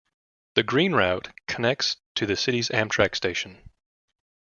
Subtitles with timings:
[0.55, 3.69] The Green Route connects to the City's Amtrak station.